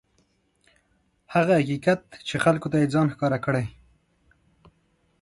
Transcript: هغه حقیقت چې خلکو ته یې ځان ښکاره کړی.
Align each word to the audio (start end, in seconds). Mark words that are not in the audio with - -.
هغه 1.33 1.53
حقیقت 1.61 2.01
چې 2.27 2.35
خلکو 2.45 2.67
ته 2.71 2.77
یې 2.81 2.91
ځان 2.93 3.07
ښکاره 3.13 3.39
کړی. 3.45 3.65